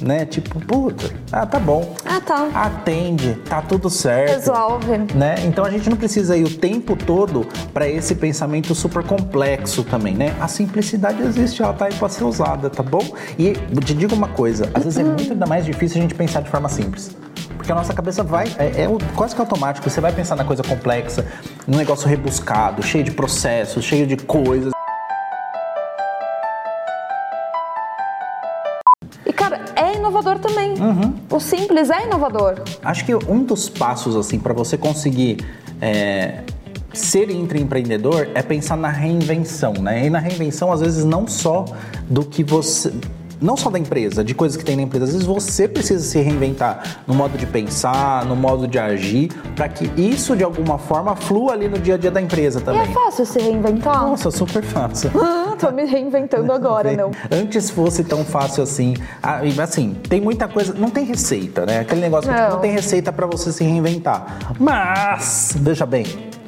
Né? 0.05 0.27
Tipo, 0.27 0.61
puta, 0.61 1.11
ah, 1.33 1.47
tá 1.47 1.59
bom. 1.59 1.95
Ah, 2.05 2.21
tá. 2.21 2.49
Atende, 2.53 3.37
tá 3.49 3.63
tudo 3.63 3.89
certo 3.89 4.33
Resolve. 4.33 4.99
né? 5.15 5.37
Então 5.47 5.65
a 5.65 5.71
gente 5.71 5.89
não 5.89 5.97
precisa 5.97 6.37
ir 6.37 6.45
o 6.45 6.55
tempo 6.59 6.95
todo 6.95 7.47
para 7.73 7.89
esse 7.89 8.15
pensamento 8.15 8.75
super 8.75 9.03
complexo 9.03 9.83
também, 9.83 10.15
né? 10.15 10.37
A 10.39 10.47
simplicidade 10.47 11.23
existe, 11.23 11.63
ela 11.63 11.73
tá 11.73 11.87
aí 11.87 11.95
para 11.95 12.09
ser 12.11 12.25
usada, 12.25 12.69
tá 12.69 12.83
bom? 12.83 13.03
E 13.39 13.55
te 13.83 13.95
digo 13.95 14.15
uma 14.15 14.29
coisa, 14.29 14.71
às 14.75 14.85
vezes 14.85 14.99
é 14.99 15.05
muito 15.05 15.33
ainda 15.33 15.47
mais 15.47 15.65
difícil 15.65 15.99
a 15.99 16.03
gente 16.03 16.15
pensar 16.15 16.43
de 16.43 16.51
forma 16.51 16.69
simples. 16.69 17.17
Porque 17.57 17.73
a 17.73 17.75
nossa 17.75 17.95
cabeça 17.95 18.23
vai, 18.23 18.47
é, 18.59 18.83
é 18.83 18.89
quase 19.17 19.35
que 19.35 19.41
automático, 19.41 19.89
você 19.89 19.99
vai 19.99 20.13
pensar 20.13 20.37
na 20.37 20.45
coisa 20.45 20.63
complexa, 20.63 21.27
num 21.67 21.79
negócio 21.79 22.07
rebuscado, 22.07 22.83
cheio 22.83 23.03
de 23.03 23.11
processos, 23.11 23.83
cheio 23.83 24.07
de 24.07 24.19
coisas. 24.19 24.75
Cara, 29.49 29.61
é 29.77 29.97
inovador 29.97 30.39
também. 30.39 30.75
Uhum. 30.81 31.15
O 31.31 31.41
simples 31.41 31.91
é 31.91 32.07
inovador. 32.07 32.63
Acho 32.83 33.05
que 33.05 33.15
um 33.15 33.43
dos 33.45 33.69
passos, 33.69 34.17
assim, 34.17 34.39
para 34.39 34.53
você 34.55 34.77
conseguir 34.77 35.39
é, 35.81 36.41
ser 36.93 37.31
intraempreendedor 37.31 38.29
é 38.35 38.43
pensar 38.43 38.77
na 38.77 38.89
reinvenção, 38.89 39.73
né? 39.75 40.07
E 40.07 40.11
na 40.11 40.19
reinvenção, 40.19 40.73
às 40.73 40.81
vezes, 40.81 41.05
não 41.05 41.27
só 41.27 41.65
do 42.09 42.25
que 42.25 42.43
você. 42.43 42.93
Não 43.43 43.57
só 43.59 43.69
da 43.69 43.79
empresa, 43.79 44.25
de 44.25 44.33
coisas 44.33 44.57
que 44.57 44.65
tem 44.65 44.75
na 44.77 44.83
empresa. 44.83 45.05
Às 45.07 45.11
vezes 45.13 45.27
você 45.27 45.69
precisa 45.69 46.03
se 46.03 46.19
reinventar 46.19 47.03
no 47.07 47.13
modo 47.13 47.37
de 47.37 47.45
pensar, 47.45 48.25
no 48.25 48.35
modo 48.35 48.67
de 48.67 48.79
agir, 48.79 49.29
para 49.55 49.69
que 49.69 49.91
isso 50.01 50.35
de 50.35 50.45
alguma 50.45 50.79
forma 50.79 51.15
flua 51.15 51.53
ali 51.53 51.69
no 51.69 51.79
dia 51.79 51.95
a 51.95 51.99
dia 51.99 52.11
da 52.13 52.23
empresa 52.23 52.61
E 52.61 52.63
é 52.63 52.65
também. 52.65 52.87
fácil 52.95 53.27
se 53.27 53.39
reinventar. 53.41 54.03
Nossa, 54.03 54.31
super 54.31 54.63
fácil. 54.63 55.11
Ah, 55.55 55.57
tô 55.67 55.71
me 55.73 55.85
reinventando 55.85 56.53
agora, 56.53 56.93
não. 56.93 57.11
Antes 57.31 57.71
fosse 57.71 58.05
tão 58.05 58.25
fácil 58.25 58.63
assim. 58.63 58.95
Ah, 59.23 59.41
assim, 59.63 59.95
tem 60.09 60.21
muita 60.21 60.47
coisa. 60.49 60.75
Não 60.75 60.91
tem 60.91 61.05
receita, 61.05 61.65
né? 61.65 61.81
Aquele 61.81 62.01
negócio 62.01 62.29
que 62.31 62.35
tipo, 62.37 62.47
Não. 62.49 62.55
não 62.57 62.61
tem 62.63 62.73
receita 62.73 63.13
pra 63.13 63.27
você 63.27 63.53
se 63.53 63.65
reinventar. 63.65 64.39
Mas, 64.59 65.55
veja 65.57 65.87
bem. 65.87 66.05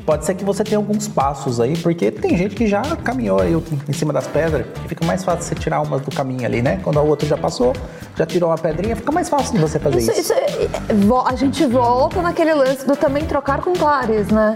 Pode 0.06 0.24
ser 0.24 0.34
que 0.36 0.44
você 0.44 0.62
tenha 0.62 0.78
alguns 0.78 1.08
passos 1.08 1.58
aí, 1.60 1.76
porque 1.78 2.12
tem 2.12 2.36
gente 2.36 2.54
que 2.54 2.68
já 2.68 2.80
caminhou 3.02 3.40
aí 3.40 3.52
em 3.88 3.92
cima 3.92 4.12
das 4.12 4.24
pedras, 4.28 4.64
que 4.82 4.88
fica 4.90 5.04
mais 5.04 5.24
fácil 5.24 5.42
você 5.42 5.54
tirar 5.56 5.80
umas 5.80 6.00
do 6.00 6.12
caminho 6.14 6.46
ali, 6.46 6.62
né? 6.62 6.78
Quando 6.84 7.00
a 7.00 7.02
outra 7.02 7.26
já 7.26 7.36
passou, 7.36 7.72
já 8.16 8.24
tirou 8.24 8.50
uma 8.50 8.56
pedrinha, 8.56 8.94
fica 8.94 9.10
mais 9.10 9.28
fácil 9.28 9.54
de 9.54 9.58
você 9.58 9.80
fazer 9.80 9.98
isso. 9.98 10.12
Isso, 10.12 10.20
isso, 10.32 11.06
vo- 11.08 11.26
a 11.26 11.34
gente 11.34 11.66
volta 11.66 12.22
naquele 12.22 12.54
lance 12.54 12.86
do 12.86 12.94
também 12.94 13.24
trocar 13.24 13.60
com 13.60 13.72
pares, 13.72 14.28
né? 14.28 14.54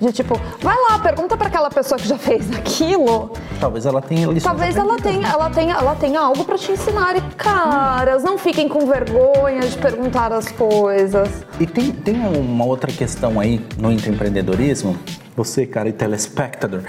De 0.00 0.12
tipo, 0.12 0.40
vai 0.60 0.76
lá, 0.88 0.98
pergunta 1.00 1.36
pra 1.36 1.48
aquela 1.48 1.68
pessoa 1.68 1.98
que 1.98 2.06
já 2.06 2.16
fez 2.18 2.48
aquilo. 2.52 3.32
Talvez 3.62 3.86
ela 3.86 4.02
tenha 4.02 4.26
lições 4.26 4.42
Talvez 4.42 4.76
ela 4.76 4.96
tenha, 4.96 5.28
ela 5.28 5.48
tenha, 5.48 5.74
ela 5.76 5.94
tenha 5.94 6.18
algo 6.18 6.44
pra 6.44 6.58
te 6.58 6.72
ensinar. 6.72 7.16
E 7.16 7.20
caras, 7.36 8.24
não 8.24 8.36
fiquem 8.36 8.68
com 8.68 8.84
vergonha 8.86 9.60
de 9.60 9.78
perguntar 9.78 10.32
as 10.32 10.50
coisas. 10.50 11.28
E 11.60 11.64
tem, 11.64 11.92
tem 11.92 12.16
uma 12.16 12.64
outra 12.64 12.90
questão 12.90 13.38
aí 13.38 13.64
no 13.78 13.92
intraempreendedorismo, 13.92 14.98
você, 15.36 15.64
cara, 15.64 15.88
e 15.88 15.92
telespectador, 15.92 16.80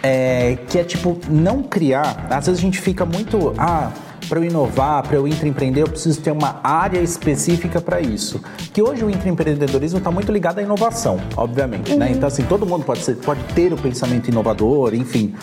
é, 0.00 0.58
que 0.68 0.78
é 0.78 0.84
tipo, 0.84 1.18
não 1.28 1.60
criar. 1.60 2.28
Às 2.30 2.46
vezes 2.46 2.60
a 2.60 2.62
gente 2.62 2.80
fica 2.80 3.04
muito. 3.04 3.52
Ah, 3.58 3.90
para 4.32 4.40
eu 4.40 4.44
inovar, 4.44 5.02
para 5.02 5.16
eu 5.16 5.28
intraempreender, 5.28 5.84
eu 5.84 5.88
preciso 5.90 6.18
ter 6.22 6.30
uma 6.30 6.58
área 6.64 6.98
específica 7.00 7.82
para 7.82 8.00
isso. 8.00 8.40
Que 8.72 8.80
hoje 8.80 9.04
o 9.04 9.10
intraempreendedorismo 9.10 9.98
está 9.98 10.10
muito 10.10 10.32
ligado 10.32 10.58
à 10.58 10.62
inovação, 10.62 11.20
obviamente, 11.36 11.94
né? 11.94 12.10
Então, 12.10 12.26
assim, 12.28 12.42
todo 12.44 12.64
mundo 12.64 12.82
pode, 12.82 13.00
ser, 13.00 13.16
pode 13.16 13.42
ter 13.54 13.74
o 13.74 13.76
pensamento 13.76 14.28
inovador, 14.28 14.94
enfim. 14.94 15.34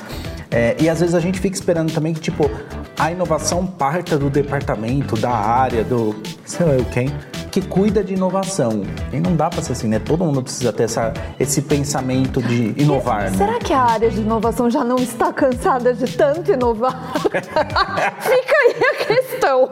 É, 0.50 0.76
e 0.80 0.90
às 0.90 1.02
vezes 1.02 1.14
a 1.14 1.20
gente 1.20 1.40
fica 1.40 1.56
esperando 1.56 1.94
também 1.94 2.16
que, 2.16 2.20
tipo, 2.20 2.50
a 2.98 3.12
inovação 3.12 3.64
parta 3.64 4.18
do 4.18 4.28
departamento, 4.28 5.16
da 5.16 5.30
área, 5.30 5.84
do 5.84 6.16
sei 6.44 6.66
lá 6.66 6.74
eu 6.74 6.86
quem, 6.86 7.12
que 7.50 7.62
cuida 7.62 8.04
de 8.04 8.14
inovação. 8.14 8.84
E 9.12 9.20
não 9.20 9.36
dá 9.36 9.50
pra 9.50 9.62
ser 9.62 9.74
assim, 9.74 9.88
né? 9.88 10.00
Todo 10.00 10.24
mundo 10.24 10.44
precisa 10.44 10.72
ter 10.72 10.84
essa, 10.84 11.14
esse 11.40 11.62
pensamento 11.62 12.42
de 12.42 12.74
inovar, 12.82 13.32
né? 13.32 13.38
Será 13.38 13.60
que 13.60 13.74
a 13.74 13.82
área 13.82 14.10
de 14.10 14.22
inovação 14.22 14.70
já 14.70 14.84
não 14.84 14.98
está 14.98 15.34
cansada 15.34 15.94
de 15.94 16.06
tanto 16.16 16.52
inovar? 16.52 17.14
Fica 17.22 18.56
aí 18.58 18.76
a 18.92 19.06
questão. 19.06 19.70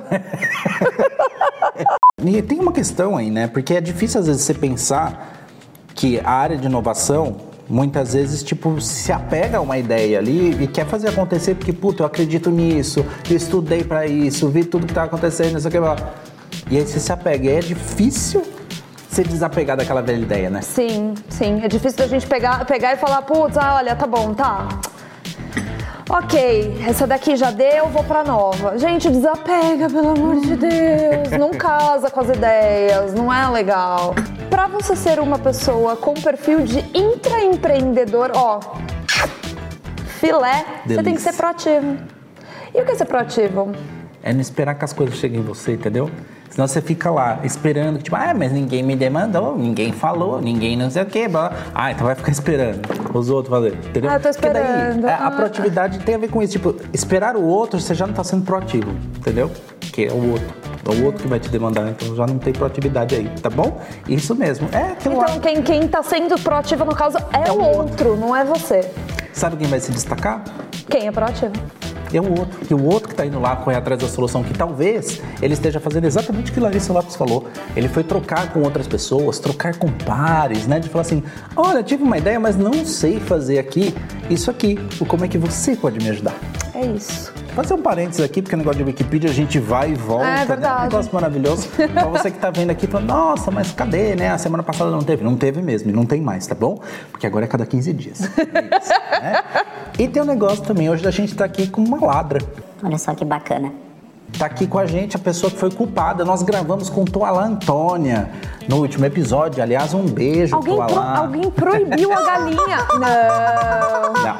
E 2.24 2.42
tem 2.42 2.60
uma 2.60 2.72
questão 2.72 3.16
aí, 3.16 3.30
né? 3.30 3.48
Porque 3.48 3.74
é 3.74 3.82
difícil 3.82 4.20
às 4.20 4.28
vezes 4.28 4.42
você 4.42 4.54
pensar 4.54 5.34
que 5.94 6.20
a 6.20 6.32
área 6.32 6.58
de 6.58 6.66
inovação 6.66 7.38
muitas 7.70 8.14
vezes 8.14 8.44
tipo 8.44 8.80
se 8.80 9.12
apega 9.12 9.58
a 9.58 9.62
uma 9.62 9.78
ideia 9.78 10.18
ali 10.20 10.64
e 10.64 10.68
quer 10.68 10.86
fazer 10.86 11.10
acontecer 11.10 11.56
porque 11.56 11.74
puta, 11.74 12.04
eu 12.04 12.08
acredito 12.08 12.50
nisso, 12.50 13.06
eu 13.30 13.36
estudei 13.36 13.84
pra 13.84 14.08
isso, 14.08 14.48
vi 14.48 14.64
tudo 14.64 14.88
que 14.88 14.94
tá 14.94 15.04
acontecendo, 15.04 15.54
não 15.54 15.60
sei 15.60 15.70
o 15.70 15.72
que 15.72 15.80
lá. 15.80 15.96
E 16.70 16.78
aí 16.78 16.86
você 16.86 17.00
se 17.00 17.12
apega, 17.12 17.46
e 17.46 17.56
é 17.56 17.60
difícil 17.60 18.44
se 19.10 19.24
desapegar 19.24 19.78
daquela 19.78 20.02
velha 20.02 20.22
ideia, 20.22 20.50
né? 20.50 20.62
Sim, 20.62 21.14
sim. 21.30 21.62
É 21.64 21.68
difícil 21.68 21.98
da 21.98 22.08
gente 22.08 22.28
pegar, 22.28 22.66
pegar 22.66 22.94
e 22.94 22.98
falar, 22.98 23.22
putz, 23.22 23.58
ah, 23.58 23.76
olha, 23.76 23.96
tá 23.96 24.06
bom, 24.06 24.34
tá. 24.34 24.68
Ok, 26.10 26.84
essa 26.88 27.06
daqui 27.06 27.36
já 27.36 27.52
deu, 27.52 27.88
vou 27.88 28.04
pra 28.04 28.24
nova. 28.24 28.78
Gente, 28.78 29.10
desapega, 29.10 29.90
pelo 29.90 30.12
amor 30.12 30.40
de 30.40 30.56
Deus. 30.56 31.32
Não 31.38 31.52
casa 31.52 32.10
com 32.10 32.22
as 32.22 32.30
ideias, 32.30 33.14
não 33.14 33.32
é 33.34 33.48
legal. 33.50 34.16
Pra 34.50 34.68
você 34.68 34.96
ser 34.96 35.20
uma 35.20 35.38
pessoa 35.38 35.98
com 35.98 36.14
perfil 36.14 36.62
de 36.62 36.80
intraempreendedor, 36.94 38.32
ó, 38.36 38.60
filé, 40.20 40.66
você 40.86 40.96
tem 40.96 40.98
que 40.98 41.04
Delícia. 41.04 41.32
ser 41.32 41.38
proativo. 41.38 41.98
E 42.74 42.82
o 42.82 42.86
que 42.86 42.92
é 42.92 42.96
ser 42.96 43.06
proativo? 43.06 43.72
É 44.28 44.34
não 44.34 44.42
esperar 44.42 44.76
que 44.76 44.84
as 44.84 44.92
coisas 44.92 45.16
cheguem 45.16 45.40
em 45.40 45.44
você, 45.44 45.74
entendeu? 45.74 46.10
Senão 46.50 46.68
você 46.68 46.82
fica 46.82 47.10
lá 47.12 47.40
esperando, 47.44 48.00
tipo, 48.02 48.16
ah, 48.16 48.34
mas 48.36 48.52
ninguém 48.52 48.82
me 48.84 48.96
demandou, 48.96 49.58
ninguém 49.58 49.92
falou, 49.92 50.42
ninguém 50.42 50.76
não 50.76 50.90
sei 50.90 51.04
o 51.04 51.06
quê. 51.06 51.28
blá. 51.28 51.52
Ah, 51.74 51.92
então 51.92 52.06
vai 52.06 52.16
ficar 52.16 52.32
esperando 52.32 52.82
os 53.14 53.30
outros 53.30 53.54
fazer, 53.56 53.74
entendeu? 53.88 54.10
Ah, 54.10 54.20
tô 54.20 54.30
Porque 54.30 54.50
daí 54.50 54.64
esperando. 54.64 55.08
é, 55.08 55.14
a 55.14 55.28
Ah. 55.28 55.32
proatividade 55.32 56.00
tem 56.00 56.16
a 56.16 56.18
ver 56.18 56.30
com 56.30 56.42
isso. 56.42 56.54
Tipo, 56.54 56.76
esperar 56.94 57.36
o 57.38 57.44
outro, 57.44 57.80
você 57.80 57.94
já 57.94 58.06
não 58.08 58.14
tá 58.14 58.24
sendo 58.24 58.44
proativo, 58.44 58.92
entendeu? 59.18 59.52
Que 59.94 60.06
é 60.08 60.12
o 60.12 60.32
outro. 60.32 60.48
É 60.86 60.90
o 61.02 61.06
outro 61.06 61.22
que 61.24 61.28
vai 61.28 61.40
te 61.40 61.50
demandar, 61.50 61.90
então 61.90 62.16
já 62.16 62.26
não 62.26 62.38
tem 62.40 62.54
proatividade 62.54 63.14
aí, 63.16 63.30
tá 63.42 63.50
bom? 63.50 63.80
Isso 64.08 64.34
mesmo. 64.36 64.68
É. 64.74 64.92
Então, 65.06 65.40
quem, 65.40 65.62
quem 65.62 65.88
tá 65.88 66.02
sendo 66.04 66.38
proativo, 66.40 66.84
no 66.86 66.96
caso, 66.96 67.18
é, 67.34 67.50
É 67.50 67.52
o 67.52 67.56
o 67.62 67.78
outro, 67.78 68.16
não 68.18 68.36
é 68.36 68.44
você. 68.44 68.90
Sabe 69.34 69.58
quem 69.58 69.68
vai 69.68 69.80
se 69.80 69.92
destacar? 69.92 70.44
Quem 70.90 71.08
é 71.08 71.12
proativo? 71.12 71.52
É 72.14 72.22
o 72.22 72.40
outro. 72.40 72.60
E 72.70 72.74
o 72.74 72.84
outro 72.84 73.08
que 73.08 73.14
está 73.14 73.26
indo 73.26 73.40
lá 73.40 73.56
correr 73.56 73.78
atrás 73.78 74.02
da 74.02 74.08
solução, 74.08 74.44
que 74.44 74.54
talvez 74.54 75.22
ele 75.42 75.54
esteja 75.54 75.80
fazendo 75.80 76.06
exatamente 76.06 76.52
o 76.52 76.54
que 76.54 76.60
Larissa 76.60 76.94
Lopes 76.94 77.16
falou. 77.16 77.46
Ele 77.76 77.88
foi 77.88 78.04
trocar 78.04 78.52
com 78.52 78.62
outras 78.62 78.88
pessoas, 78.88 79.40
trocar 79.40 79.78
com 79.78 79.92
pares, 79.92 80.68
né? 80.68 80.80
De 80.80 80.90
falar 80.90 81.02
assim: 81.02 81.24
olha, 81.56 81.84
tive 81.84 82.04
uma 82.04 82.18
ideia, 82.18 82.40
mas 82.40 82.56
não 82.56 82.86
sei 82.86 83.20
fazer 83.20 83.60
aqui 83.60 83.94
isso 84.30 84.50
aqui. 84.50 84.78
Como 85.08 85.26
é 85.26 85.28
que 85.28 85.38
você 85.38 85.76
pode 85.76 86.00
me 86.00 86.10
ajudar? 86.10 86.36
É 86.74 86.86
isso. 86.86 87.34
Fazer 87.58 87.74
um 87.74 87.82
parênteses 87.82 88.24
aqui, 88.24 88.40
porque 88.40 88.54
o 88.54 88.58
negócio 88.60 88.78
de 88.78 88.84
Wikipedia 88.84 89.32
a 89.32 89.34
gente 89.34 89.58
vai 89.58 89.90
e 89.90 89.96
volta. 89.96 90.28
É 90.28 90.36
né? 90.36 90.46
verdade. 90.46 90.80
Um 90.82 90.84
negócio 90.84 91.12
maravilhoso. 91.12 91.68
pra 91.92 92.06
você 92.06 92.30
que 92.30 92.38
tá 92.38 92.52
vendo 92.52 92.70
aqui, 92.70 92.86
falando, 92.86 93.08
nossa, 93.08 93.50
mas 93.50 93.72
cadê, 93.72 94.16
né? 94.16 94.30
A 94.30 94.38
semana 94.38 94.62
passada 94.62 94.92
não 94.92 95.02
teve. 95.02 95.24
Não 95.24 95.36
teve 95.36 95.60
mesmo, 95.60 95.90
e 95.90 95.92
não 95.94 96.06
tem 96.06 96.22
mais, 96.22 96.46
tá 96.46 96.54
bom? 96.54 96.80
Porque 97.10 97.26
agora 97.26 97.46
é 97.46 97.48
cada 97.48 97.66
15 97.66 97.94
dias. 97.94 98.20
É 98.38 98.78
isso, 98.78 98.92
né? 99.24 99.44
E 99.98 100.08
tem 100.08 100.22
um 100.22 100.26
negócio 100.26 100.64
também, 100.64 100.88
hoje 100.88 101.08
a 101.08 101.10
gente 101.10 101.36
tá 101.36 101.46
aqui 101.46 101.68
com 101.68 101.82
uma 101.82 101.98
ladra. 102.06 102.40
Olha 102.84 103.00
só 103.00 103.16
que 103.16 103.26
bacana. 103.26 103.74
Tá 104.38 104.46
aqui 104.46 104.68
com 104.68 104.78
a 104.78 104.86
gente 104.86 105.16
a 105.16 105.20
pessoa 105.20 105.50
que 105.50 105.58
foi 105.58 105.72
culpada. 105.72 106.24
Nós 106.24 106.44
gravamos 106.44 106.92
com 106.92 107.06
Toalá 107.06 107.44
Antônia 107.44 108.30
no 108.70 108.78
último 108.78 109.04
episódio. 109.06 109.64
Aliás, 109.64 109.96
um 109.96 110.06
beijo, 110.06 110.56
Alguém, 110.56 110.76
pro- 110.76 110.86
Toalá. 110.86 111.18
alguém 111.18 111.50
proibiu 111.50 112.14
a 112.14 112.22
galinha? 112.22 112.88
Não. 112.94 114.24
Não. 114.24 114.38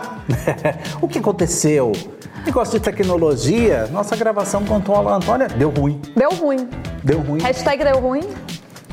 o 1.02 1.08
que 1.08 1.18
aconteceu? 1.18 1.92
Negócio 2.48 2.80
de 2.80 2.86
tecnologia, 2.86 3.88
nossa 3.92 4.16
gravação 4.16 4.64
com 4.64 4.80
Toalá 4.80 5.18
Antônia 5.18 5.50
deu 5.50 5.70
ruim. 5.70 6.02
Deu 6.16 6.30
ruim. 6.32 6.70
Deu 7.04 7.20
ruim. 7.20 7.42
Hashtag 7.42 7.84
deu 7.84 8.00
ruim. 8.00 8.22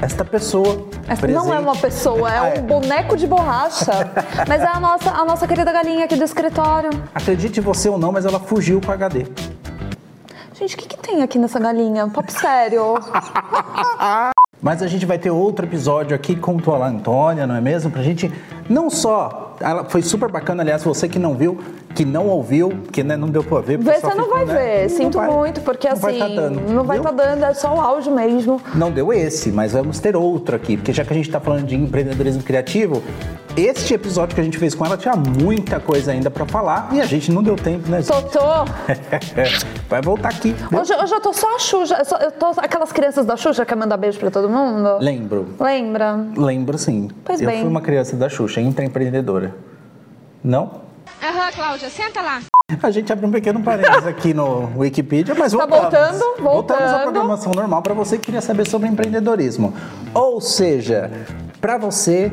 Esta 0.02 0.24
pessoa. 0.24 0.88
Essa 1.06 1.28
não 1.28 1.54
é 1.54 1.60
uma 1.60 1.76
pessoa, 1.76 2.28
é 2.28 2.38
Ah, 2.38 2.60
um 2.60 2.62
boneco 2.66 3.16
de 3.16 3.28
borracha. 3.28 4.10
Mas 4.48 4.60
é 4.60 4.66
a 4.66 4.80
nossa, 4.80 5.08
a 5.08 5.24
nossa 5.24 5.46
querida 5.46 5.70
galinha 5.72 6.04
aqui 6.04 6.16
do 6.16 6.24
escritório. 6.24 6.90
Acredite 7.14 7.60
você 7.60 7.88
ou 7.88 7.96
não, 7.96 8.10
mas 8.10 8.26
ela 8.26 8.40
fugiu 8.40 8.80
com 8.84 8.90
HD. 8.90 9.24
Gente, 10.54 10.74
o 10.74 10.78
que, 10.78 10.88
que 10.88 10.96
tem 10.98 11.22
aqui 11.22 11.38
nessa 11.38 11.60
galinha? 11.60 12.08
Papo 12.08 12.32
sério. 12.32 12.94
Mas 14.62 14.82
a 14.82 14.86
gente 14.86 15.04
vai 15.04 15.18
ter 15.18 15.30
outro 15.30 15.66
episódio 15.66 16.16
aqui 16.16 16.34
com 16.34 16.56
Toalá 16.56 16.88
Antônia, 16.88 17.46
não 17.46 17.54
é 17.54 17.60
mesmo? 17.60 17.90
Pra 17.90 18.02
gente 18.02 18.32
não 18.68 18.90
só. 18.90 19.56
Ela 19.60 19.84
foi 19.84 20.02
super 20.02 20.28
bacana, 20.30 20.62
aliás, 20.62 20.82
você 20.82 21.08
que 21.08 21.18
não 21.18 21.34
viu, 21.34 21.58
que 21.94 22.04
não 22.04 22.26
ouviu, 22.26 22.70
que 22.90 23.04
né, 23.04 23.16
não 23.16 23.28
deu 23.28 23.44
pra 23.44 23.60
ver. 23.60 23.78
Vê, 23.78 23.94
você 24.00 24.06
não 24.08 24.24
ficou, 24.24 24.30
vai 24.30 24.44
né? 24.46 24.54
ver. 24.54 24.88
Sinto 24.90 25.16
vai. 25.18 25.30
muito, 25.30 25.60
porque 25.60 25.86
não 25.88 25.94
assim. 25.94 26.02
Vai 26.02 26.18
tá 26.18 26.28
dando, 26.28 26.72
não 26.72 26.82
vai 26.84 26.96
estar 26.98 27.12
dando, 27.12 27.44
é 27.44 27.54
só 27.54 27.72
o 27.74 27.80
áudio 27.80 28.12
mesmo. 28.12 28.60
Não 28.74 28.90
deu 28.90 29.12
esse, 29.12 29.52
mas 29.52 29.72
vamos 29.72 30.00
ter 30.00 30.16
outro 30.16 30.56
aqui, 30.56 30.76
porque 30.76 30.92
já 30.92 31.04
que 31.04 31.12
a 31.12 31.16
gente 31.16 31.30
tá 31.30 31.38
falando 31.38 31.66
de 31.66 31.76
empreendedorismo 31.76 32.42
criativo, 32.42 33.00
este 33.56 33.94
episódio 33.94 34.34
que 34.34 34.40
a 34.40 34.44
gente 34.44 34.58
fez 34.58 34.74
com 34.74 34.84
ela 34.84 34.96
tinha 34.96 35.14
muita 35.14 35.78
coisa 35.78 36.10
ainda 36.10 36.28
pra 36.28 36.44
falar 36.44 36.88
e 36.92 37.00
a 37.00 37.06
gente 37.06 37.30
não 37.30 37.40
deu 37.44 37.54
tempo, 37.54 37.88
né? 37.88 38.02
Totô. 38.02 38.40
Vai 39.88 40.02
voltar 40.02 40.30
aqui. 40.30 40.52
viu? 40.70 40.80
Hoje, 40.80 40.92
hoje 40.92 41.14
eu 41.14 41.20
tô 41.20 41.32
só 41.32 41.54
a 41.54 41.58
Xuxa. 41.60 41.96
Eu, 41.98 42.04
só- 42.04 42.16
eu 42.16 42.32
tô 42.32 42.46
aquelas 42.56 42.90
crianças 42.90 43.24
da 43.24 43.36
Xuxa 43.36 43.64
que 43.64 43.68
quer 43.68 43.76
mandar 43.76 43.96
beijo 43.96 44.18
pra 44.18 44.30
todo 44.30 44.48
mundo. 44.50 44.98
Lembro. 45.00 45.46
Lembra? 45.60 46.26
Lembro 46.36 46.76
sim. 46.78 47.08
Pois 47.24 47.40
eu 47.40 47.46
bem. 47.46 47.60
fui 47.60 47.68
uma 47.68 47.80
criança 47.80 48.16
da 48.16 48.28
Xuxa, 48.28 48.53
intraempreendedora. 48.60 49.54
Não? 50.42 50.82
Aham, 51.22 51.50
Cláudia, 51.54 51.88
senta 51.90 52.20
lá. 52.20 52.40
A 52.82 52.90
gente 52.90 53.12
abre 53.12 53.26
um 53.26 53.30
pequeno 53.30 53.60
parênteses 53.62 54.06
aqui 54.06 54.32
no 54.34 54.70
Wikipedia, 54.78 55.34
mas 55.34 55.52
Tá 55.52 55.66
voltamos. 55.66 56.18
voltando, 56.18 56.42
Voltamos 56.42 56.82
à 56.82 56.86
voltando. 56.86 57.02
programação 57.02 57.52
normal 57.52 57.82
para 57.82 57.94
você 57.94 58.16
que 58.18 58.24
queria 58.26 58.40
saber 58.40 58.66
sobre 58.66 58.88
empreendedorismo. 58.88 59.72
Ou 60.14 60.40
seja, 60.40 61.10
para 61.60 61.76
você 61.78 62.32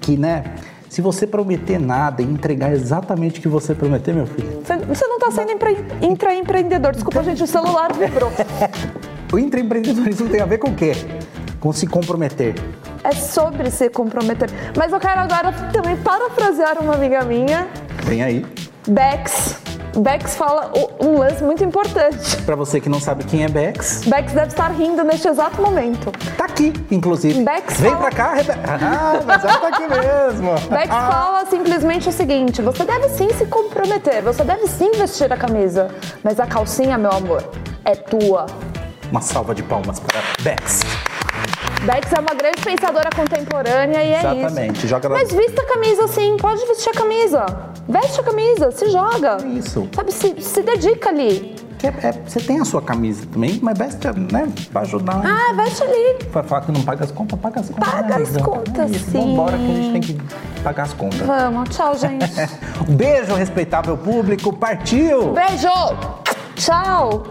que, 0.00 0.16
né, 0.16 0.44
se 0.88 1.00
você 1.02 1.26
prometer 1.26 1.78
nada 1.78 2.22
e 2.22 2.24
entregar 2.24 2.72
exatamente 2.72 3.38
o 3.38 3.42
que 3.42 3.48
você 3.48 3.74
prometer, 3.74 4.14
meu 4.14 4.26
filho, 4.26 4.62
Você, 4.88 5.06
não 5.06 5.18
tá 5.18 5.30
sendo 5.30 5.52
empre, 5.52 5.76
intraempreendedor. 6.00 6.92
Desculpa, 6.92 7.22
gente, 7.22 7.42
o 7.42 7.46
celular 7.46 7.92
vibrou. 7.92 8.32
o 9.32 9.38
intraempreendedorismo 9.38 10.28
tem 10.28 10.40
a 10.40 10.46
ver 10.46 10.58
com 10.58 10.68
o 10.70 10.74
quê? 10.74 10.92
Com 11.60 11.72
se 11.72 11.86
comprometer. 11.86 12.54
É 13.08 13.12
sobre 13.12 13.70
se 13.70 13.88
comprometer. 13.88 14.50
Mas 14.76 14.92
eu 14.92 14.98
quero 14.98 15.20
agora 15.20 15.52
também 15.72 15.96
parafrasear 15.96 16.78
uma 16.80 16.94
amiga 16.94 17.22
minha, 17.24 17.68
Vem 18.02 18.22
aí. 18.22 18.44
Bex. 18.88 19.56
Bex 19.96 20.36
fala 20.36 20.70
um 21.00 21.18
lance 21.18 21.42
muito 21.42 21.64
importante. 21.64 22.36
Para 22.42 22.54
você 22.54 22.80
que 22.80 22.88
não 22.88 23.00
sabe 23.00 23.24
quem 23.24 23.44
é 23.44 23.48
Bex, 23.48 24.02
Bex 24.06 24.32
deve 24.32 24.48
estar 24.48 24.68
rindo 24.70 25.02
neste 25.04 25.26
exato 25.26 25.60
momento. 25.62 26.12
tá 26.36 26.44
aqui, 26.44 26.72
inclusive. 26.90 27.42
Bex 27.44 27.80
Vem 27.80 27.92
fala- 27.92 28.02
pra 28.02 28.10
cá, 28.16 28.34
Rebeca. 28.34 28.60
Ah, 28.68 29.20
mas 29.24 29.42
ela 29.44 29.58
tá 29.58 29.68
aqui 29.68 29.86
mesmo. 29.88 30.50
Bex 30.68 30.88
fala 30.88 31.46
simplesmente 31.46 32.08
o 32.08 32.12
seguinte: 32.12 32.60
você 32.60 32.84
deve 32.84 33.08
sim 33.10 33.30
se 33.38 33.46
comprometer, 33.46 34.20
você 34.22 34.44
deve 34.44 34.66
sim 34.66 34.90
vestir 34.92 35.32
a 35.32 35.36
camisa, 35.36 35.88
mas 36.22 36.38
a 36.38 36.46
calcinha, 36.46 36.98
meu 36.98 37.10
amor, 37.12 37.42
é 37.84 37.94
tua. 37.94 38.46
Uma 39.10 39.20
salva 39.22 39.54
de 39.54 39.62
palmas 39.62 39.98
para 40.00 40.20
Bex. 40.42 40.80
Bex 41.84 42.12
é 42.12 42.20
uma 42.20 42.34
grande 42.34 42.60
pensadora 42.62 43.10
contemporânea 43.14 44.02
e 44.02 44.12
é 44.12 44.18
isso. 44.18 44.26
Exatamente, 44.26 44.88
joga. 44.88 45.08
Mas 45.08 45.30
vista 45.30 45.62
a 45.62 45.66
camisa 45.66 46.08
sim, 46.08 46.36
pode 46.38 46.64
vestir 46.66 46.90
a 46.90 46.92
camisa. 46.94 47.46
Veste 47.88 48.20
a 48.20 48.22
camisa, 48.24 48.70
se 48.72 48.90
joga. 48.90 49.38
É 49.42 49.46
isso. 49.48 49.88
Sabe, 49.94 50.12
se, 50.12 50.34
se 50.40 50.62
dedica 50.62 51.10
ali. 51.10 51.54
é- 51.82 52.08
é- 52.08 52.12
você 52.26 52.40
tem 52.40 52.58
a 52.60 52.64
sua 52.64 52.82
camisa 52.82 53.24
também, 53.32 53.60
mas 53.62 53.78
veste, 53.78 54.08
né? 54.32 54.48
Pra 54.72 54.80
ajudar. 54.80 55.22
Ah, 55.24 55.52
veste 55.54 55.84
livre. 55.84 56.26
Vai 56.32 56.42
falar 56.42 56.62
que 56.62 56.72
não 56.72 56.82
paga 56.82 57.04
as 57.04 57.12
contas, 57.12 57.38
paga 57.38 57.60
as 57.60 57.68
contas. 57.70 57.88
Paga 57.88 58.16
né, 58.18 58.22
as 58.24 58.28
amiga? 58.30 58.44
contas, 58.44 58.90
É 58.90 58.98
sim. 58.98 59.12
Vambora 59.20 59.56
que 59.56 59.64
a 59.64 59.74
gente 59.74 59.92
tem 59.92 60.00
que 60.00 60.62
pagar 60.64 60.82
as 60.84 60.92
contas. 60.94 61.20
Vamos, 61.20 61.68
tchau, 61.76 61.94
gente. 61.96 62.24
Um 62.88 62.94
beijo, 62.96 63.34
respeitável 63.34 63.96
público. 63.96 64.52
Partiu! 64.52 65.32
Beijo! 65.34 65.68
Tchau! 66.56 67.22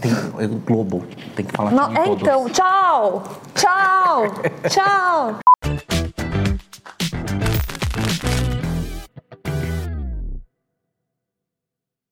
Tem, 0.00 0.10
é, 0.12 0.46
Globo, 0.66 1.04
tem 1.32 1.44
que 1.44 1.52
falar 1.52 1.70
com 1.70 1.98
é 1.98 2.08
então, 2.08 2.48
tchau! 2.48 3.22
Tchau! 3.54 4.24
Tchau! 4.68 5.41